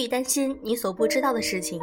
[0.00, 1.78] 不必担心你所不知道的事情，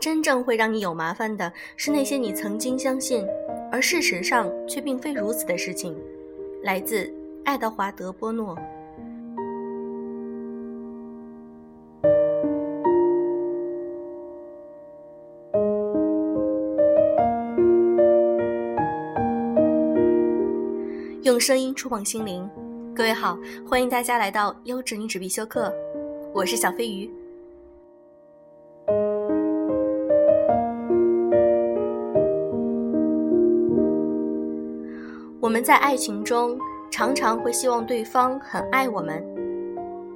[0.00, 3.24] 真正会让你有麻烦的是那些你曾经相信，
[3.70, 5.96] 而事实上却并非如此的事情。
[6.64, 7.08] 来自
[7.44, 8.58] 爱德华·德波诺。
[21.22, 22.50] 用声音触碰心灵，
[22.92, 25.72] 各位好，欢迎大家来到优质女纸必修课，
[26.34, 27.08] 我是小飞鱼。
[35.46, 36.58] 我们在爱情中
[36.90, 39.24] 常常会希望对方很爱我们，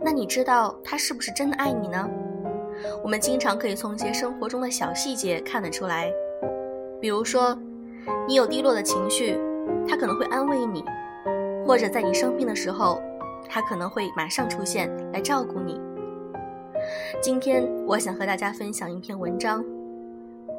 [0.03, 2.11] 那你知道他是不是真的爱你呢？
[3.01, 6.11] 我们经常可以从一些生活中的小细节看得出来，
[7.01, 7.57] 比如说，
[8.27, 9.39] 你有低落的情绪，
[9.87, 10.85] 他可能会安慰你。
[11.65, 13.01] 或者在你生病的时候，
[13.49, 15.81] 他可能会马上出现来照顾你。
[17.23, 19.65] 今天我想和大家分享一篇文章，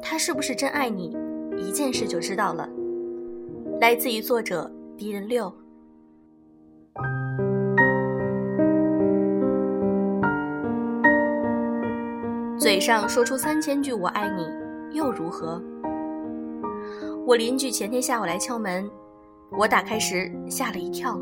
[0.00, 1.14] 他是不是真爱你，
[1.58, 2.66] 一件事就知道了。
[3.82, 5.52] 来自于作者敌人六。
[12.56, 14.46] 嘴上说出三千句我爱你，
[14.96, 15.60] 又如何？
[17.26, 18.88] 我邻居前天下午来敲门。
[19.50, 21.20] 我打开时吓了一跳，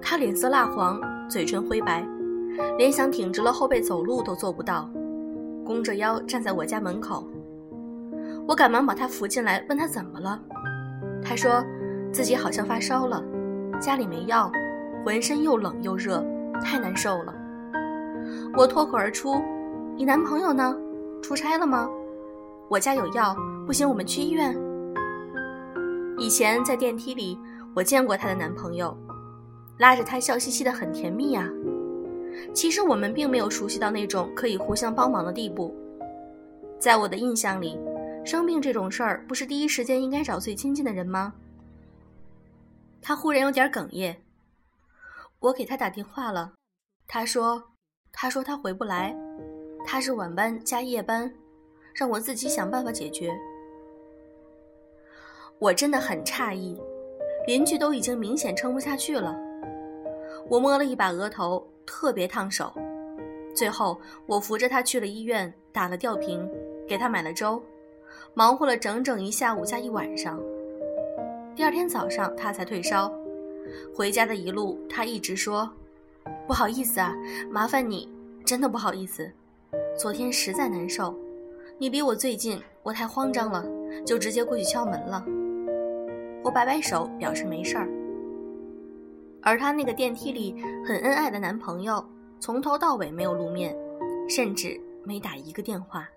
[0.00, 2.06] 他脸色蜡黄，嘴唇灰白，
[2.78, 4.88] 连想挺直了后背走路都做不到，
[5.66, 7.28] 弓着腰站在我家门口。
[8.46, 10.40] 我赶忙把他扶进来，问他怎么了。
[11.24, 11.64] 他说
[12.12, 13.24] 自己好像发烧了，
[13.80, 14.52] 家里没药，
[15.04, 16.24] 浑身又冷又热，
[16.62, 17.34] 太难受了。
[18.56, 19.42] 我脱口而出
[19.96, 20.76] ：“你男朋友呢？
[21.22, 21.88] 出差了吗？
[22.68, 23.34] 我家有药，
[23.66, 24.54] 不行，我们去医院。”
[26.18, 27.38] 以前在电梯里，
[27.74, 28.96] 我见过她的男朋友，
[29.78, 31.48] 拉着她笑嘻嘻的，很甜蜜呀。
[32.52, 35.74] 其实我们并没有熟悉到那种可以互相帮忙的地步。
[36.78, 37.78] 在我的印象里，
[38.24, 41.34] 生病这种事儿，不是第一时间应该找最亲近的人吗？
[43.02, 44.24] 他忽然有点哽咽。
[45.40, 46.54] 我给他打电话了，
[47.06, 47.62] 他说，
[48.10, 49.14] 他说他回不来，
[49.84, 51.30] 他是晚班加夜班，
[51.94, 53.30] 让我自己想办法解决。
[55.58, 56.80] 我真的很诧异，
[57.46, 59.36] 邻居都已经明显撑不下去了。
[60.48, 62.72] 我摸了一把额头，特别烫手。
[63.54, 66.50] 最后，我扶着他去了医院，打了吊瓶，
[66.88, 67.62] 给他买了粥，
[68.36, 70.40] 忙活了整整一下午加一晚上。
[71.54, 73.12] 第二天早上，他才退烧。
[73.94, 75.70] 回家的一路，他一直说
[76.44, 77.14] ：“不好意思啊，
[77.48, 78.12] 麻烦你，
[78.44, 79.30] 真的不好意思。
[79.96, 81.16] 昨天实在难受，
[81.78, 83.64] 你离我最近，我太慌张了，
[84.04, 85.24] 就直接过去敲门了。”
[86.42, 87.88] 我摆摆手，表示没事儿。
[89.42, 92.04] 而她那个电梯里很恩爱的男朋友，
[92.40, 93.76] 从头到尾没有露面，
[94.28, 96.08] 甚至没打一个电话。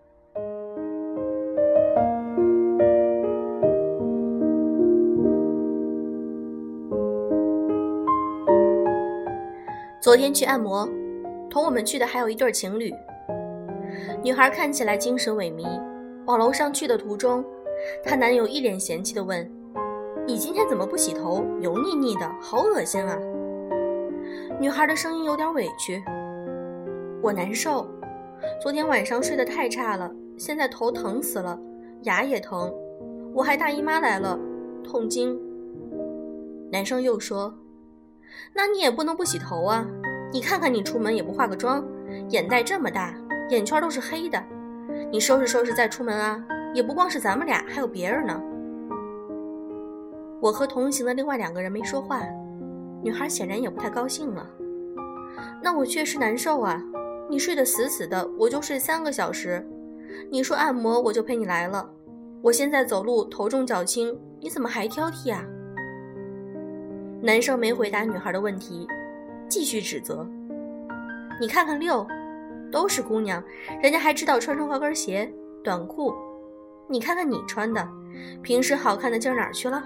[10.07, 10.87] 昨天去按摩，
[11.49, 12.93] 同我们去的还有一对情侣。
[14.23, 15.67] 女孩看起来精神萎靡，
[16.25, 17.43] 往楼上去的途中，
[18.05, 19.45] 她男友一脸嫌弃地问。
[20.25, 21.43] 你今天怎么不洗头？
[21.59, 23.19] 油腻腻的，好恶心啊！
[24.61, 26.01] 女孩的声音有点委屈。
[27.21, 27.85] 我难受，
[28.61, 31.59] 昨天晚上睡得太差了，现在头疼死了，
[32.03, 32.73] 牙也疼，
[33.33, 34.39] 我还大姨妈来了，
[34.85, 35.37] 痛经。
[36.71, 37.53] 男生又说
[38.55, 39.85] ：“那你也不能不洗头啊！
[40.31, 41.83] 你看看你出门也不化个妆，
[42.29, 43.15] 眼袋这么大，
[43.49, 44.43] 眼圈都是黑的，
[45.11, 46.43] 你收拾收拾再出门啊！
[46.73, 48.41] 也不光是咱们俩，还有别人呢。”
[50.39, 52.21] 我和同行的另外两个人没说话，
[53.01, 54.45] 女孩显然也不太高兴了。
[55.61, 56.83] 那我确实难受啊！
[57.29, 59.65] 你睡得死死的，我就睡三个小时。
[60.29, 61.89] 你说按摩，我就陪你来了。
[62.41, 65.43] 我现在走路头重脚轻，你怎么还挑剔啊？
[67.21, 68.87] 男生没回答女孩的问题，
[69.49, 70.27] 继续指责
[71.39, 72.05] ：“你看看六，
[72.71, 73.43] 都是姑娘，
[73.81, 75.31] 人家还知道穿双高跟鞋、
[75.63, 76.13] 短裤。
[76.89, 77.87] 你看看你穿的，
[78.41, 79.83] 平时好看的劲儿哪去了？”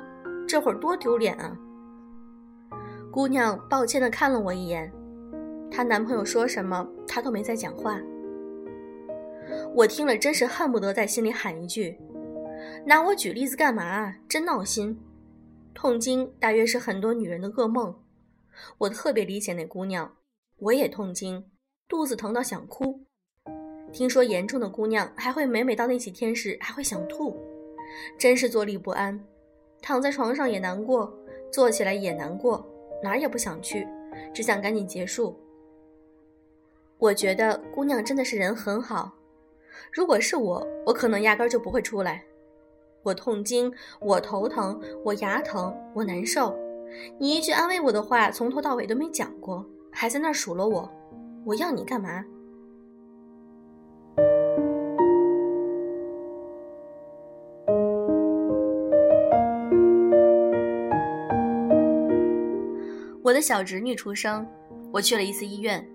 [0.48, 1.58] 这会儿多丢脸啊！
[3.10, 4.92] 姑娘抱歉地看了我一眼，
[5.70, 7.98] 她男朋友说什么，她都没再讲话。
[9.74, 11.98] 我听了真是恨不得在心里喊一句
[12.86, 14.14] ：“拿我举例子干嘛？
[14.28, 15.00] 真闹心！”
[15.74, 17.96] 痛经大约是很多女人的噩梦，
[18.80, 20.18] 我特别理解那姑娘，
[20.58, 21.52] 我也痛经，
[21.88, 23.06] 肚子疼到想哭。
[23.92, 27.38] 听说严重的姑娘还会每每到那几天时还会想吐，
[28.18, 29.22] 真是坐立不安。
[29.82, 31.12] 躺在床上也难过，
[31.52, 32.66] 坐起来也难过，
[33.04, 33.88] 哪儿也不想去，
[34.34, 35.38] 只想赶紧结束。
[36.98, 39.12] 我觉得姑娘真的是人很好。
[39.92, 42.24] 如果是我，我可能压根就不会出来。
[43.04, 46.56] 我痛经，我头疼，我牙疼，我难受。
[47.18, 50.92] 你一句安慰我的话，从头到尾都没讲过，还在那儿数落我。
[51.46, 52.24] 我要你干嘛？
[63.24, 64.46] 我的小侄女出生，
[64.92, 65.88] 我去了一次医院。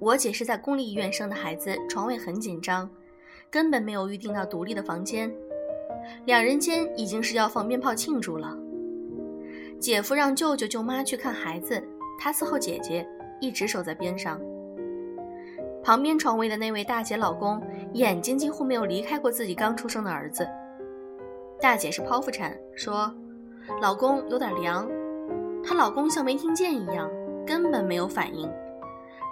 [0.00, 2.88] 我姐是在公立医院生的孩子，床位很紧张，
[3.50, 5.32] 根本没有预定到独立的房间。
[6.24, 8.56] 两人间已经是要放鞭炮庆祝了。
[9.80, 11.82] 姐夫让舅舅舅妈去看孩子，
[12.18, 13.06] 他伺候姐姐，
[13.40, 14.40] 一直守在边上。
[15.82, 17.62] 旁边床位的那位大姐老公，
[17.94, 20.46] 眼睛几乎没有离开过自己刚出生的儿子。
[21.60, 23.12] 大姐是剖腹产，说
[23.80, 24.88] 老公有点凉，
[25.64, 27.08] 她老公像没听见一样，
[27.46, 28.50] 根本没有反应。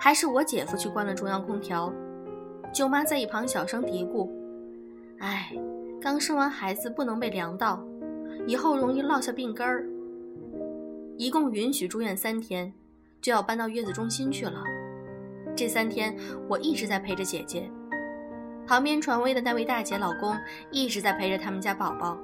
[0.00, 1.92] 还是我姐夫去关了中央空调。
[2.72, 4.28] 舅妈在一旁小声嘀咕
[5.18, 5.52] ：“哎。”
[5.98, 7.82] 刚生完孩子不能被凉到，
[8.46, 9.84] 以后容易落下病根儿。
[11.18, 12.72] 一共允许住院三天，
[13.20, 14.62] 就要搬到月子中心去了。
[15.56, 16.14] 这三天
[16.48, 17.70] 我一直在陪着姐姐，
[18.66, 20.36] 旁边床位的那位大姐老公
[20.70, 22.18] 一直在陪着他们家宝宝。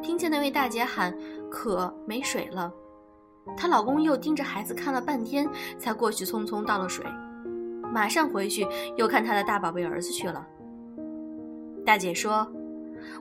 [0.00, 1.16] 听见那位大姐喊
[1.50, 2.72] 渴没水了，
[3.56, 5.48] 她老公又盯着孩子看了半天，
[5.78, 7.04] 才过去匆匆倒了水，
[7.92, 8.66] 马上回去
[8.96, 10.46] 又看他的大宝贝儿子去了。
[11.84, 12.50] 大姐说。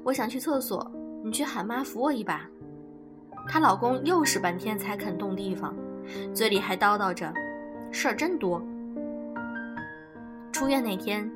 [0.04, 0.92] 我想去厕所，
[1.26, 2.48] 你去喊妈扶我一把。
[3.52, 5.76] 她老公又是半天才肯动地方，
[6.34, 7.34] 嘴里还叨叨着
[7.92, 8.64] ：“事儿真多。”
[10.54, 11.30] 出院那天，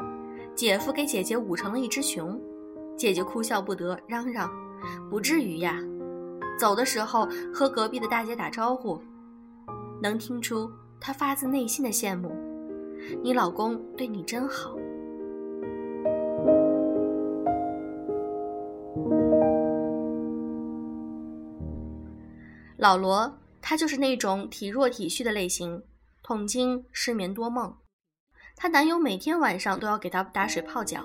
[0.56, 2.40] 姐夫给姐姐捂成了一只熊，
[2.96, 4.50] 姐姐哭笑不得，嚷嚷
[5.12, 5.78] ：“不至于呀！”
[6.58, 8.98] 走的时候和隔壁的大姐打招呼，
[10.02, 10.72] 能听出
[11.02, 12.32] 她发自内心的羡慕
[13.22, 14.74] ：“你老公对你真好。”
[22.86, 25.82] 老罗，他就是那种体弱体虚的类型，
[26.22, 27.76] 痛经、失眠多梦。
[28.56, 31.04] 她男友每天晚上都要给她打水泡脚，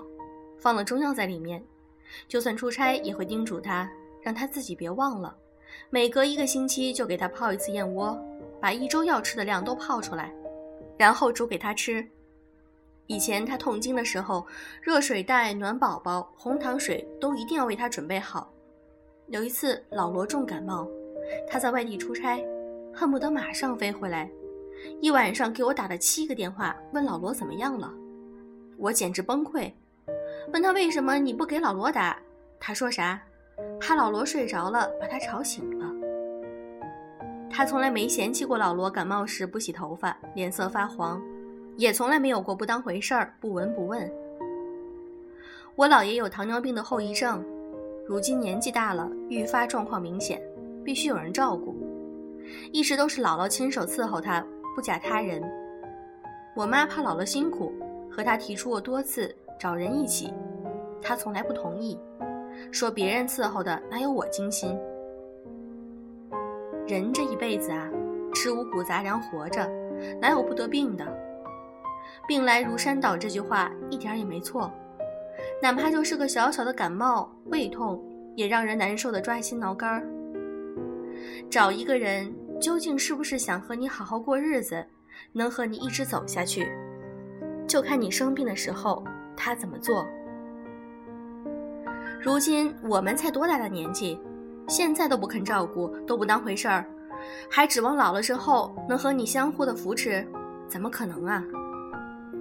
[0.58, 1.64] 放了中药在里面。
[2.28, 3.90] 就算出差，也会叮嘱她，
[4.20, 5.34] 让她自己别忘了，
[5.88, 8.14] 每隔一个星期就给她泡一次燕窝，
[8.60, 10.30] 把一周要吃的量都泡出来，
[10.98, 12.06] 然后煮给她吃。
[13.06, 14.46] 以前她痛经的时候，
[14.82, 18.52] 热水袋、暖宝宝、红糖水都一定要为她准备好。
[19.28, 20.86] 有一次，老罗重感冒。
[21.48, 22.44] 他在外地出差，
[22.94, 24.30] 恨不得马上飞回来，
[25.00, 27.92] 一晚上给我打了七个电话，问老罗怎么样了。
[28.76, 29.70] 我简直崩溃，
[30.52, 32.16] 问他为什么你不给老罗打？
[32.58, 33.20] 他说啥？
[33.78, 35.86] 怕老罗睡着了把他吵醒了。
[37.50, 41.20] 他从来没嫌弃过老罗感冒时不洗头发，脸色发黄，
[41.76, 44.10] 也从来没有过不当回事儿、不闻不问。
[45.74, 47.44] 我姥爷有糖尿病的后遗症，
[48.06, 50.40] 如今年纪大了，愈发状况明显。
[50.84, 51.74] 必须有人照顾，
[52.72, 54.44] 一直都是姥姥亲手伺候他，
[54.74, 55.42] 不假他人。
[56.56, 57.72] 我妈怕姥姥辛苦，
[58.10, 60.32] 和他提出过多次找人一起，
[61.00, 61.98] 他从来不同意，
[62.72, 64.76] 说别人伺候的哪有我精心。
[66.86, 67.88] 人这一辈子啊，
[68.34, 69.68] 吃五谷杂粮活着，
[70.20, 71.06] 哪有不得病的？
[72.26, 74.70] 病来如山倒这句话一点也没错，
[75.62, 78.02] 哪怕就是个小小的感冒、胃痛，
[78.34, 80.04] 也让人难受的抓心挠肝儿。
[81.50, 84.84] 找一个人，究竟是不是想和你好好过日子，
[85.32, 86.68] 能和你一直走下去，
[87.66, 89.04] 就看你生病的时候
[89.36, 90.06] 他怎么做。
[92.20, 94.20] 如今我们才多大的年纪，
[94.68, 96.84] 现在都不肯照顾，都不当回事儿，
[97.50, 100.26] 还指望老了之后能和你相互的扶持，
[100.68, 101.42] 怎么可能啊？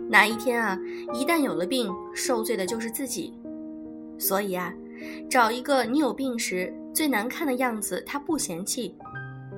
[0.10, 0.78] 哪一天啊，
[1.14, 3.34] 一旦有了病，受罪的就是自己。
[4.18, 4.74] 所以啊，
[5.30, 6.74] 找一个你有病时。
[6.94, 8.96] 最难看的样子，他不嫌弃，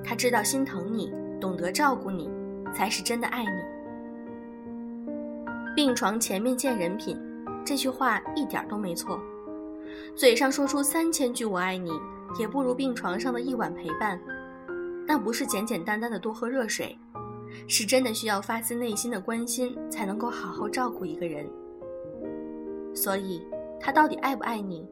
[0.04, 2.30] 他知道心疼你，懂得照顾你，
[2.74, 3.50] 才是真的爱你。
[5.74, 7.18] 病床前面见人品，
[7.64, 9.18] 这句话一点都没错。
[10.14, 11.90] 嘴上说出三千句我爱你，
[12.38, 14.20] 也不如病床上的一碗陪伴。
[15.06, 16.96] 那不是简简单单的多喝热水，
[17.66, 21.44] 是真的需要发自内心的关心，才能够好好照顾一个人。
[22.94, 23.42] 所以，
[23.80, 24.86] 他到底爱不爱你？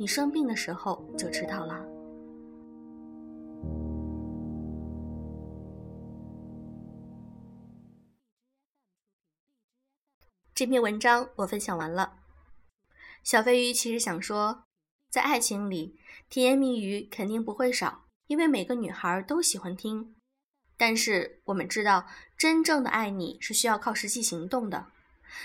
[0.00, 1.84] 你生病的时候就知道了。
[10.54, 12.14] 这篇文章我分享完了。
[13.24, 14.62] 小飞鱼其实想说，
[15.10, 20.14] 在爱情里，甜言蜜语肯定不会少，因为每个女孩都喜欢听。
[20.76, 24.86] 但是我们知道，真正的爱你是需要靠实际行动的。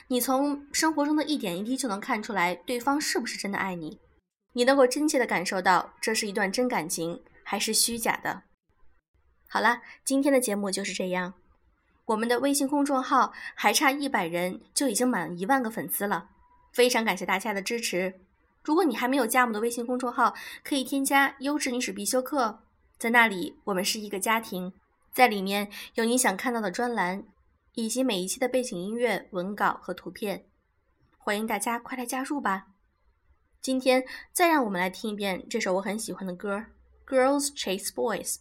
[0.10, 4.00] 你从生活中的一点一滴就能看出来对方是不是真的爱你，
[4.54, 8.44] 你能够真切的感受到这是一段真感情还是虚假的。
[9.48, 11.34] 好了，今天的节目就是这样。
[12.06, 16.30] 我们的微信公众号还差一百人就已经满一万个粉丝了，
[16.74, 18.20] 非常感谢大家的支持。
[18.64, 20.34] 如果你还没有加我们的微信公众号，
[20.64, 22.64] 可以添加“优质女史必修课”，
[22.98, 24.74] 在那里我们是一个家庭，
[25.14, 27.24] 在里面有你想看到的专栏，
[27.74, 30.46] 以及每一期的背景音乐、文稿和图片，
[31.18, 32.73] 欢迎大家快来加入吧。
[33.64, 34.04] 今天
[34.34, 36.58] 再让我们来听一遍这首我很喜欢的歌，
[37.08, 38.34] 《Girls Chase Boys》。